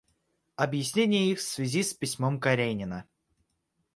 [0.55, 3.05] Объяснение их в связи с письмом Каренина.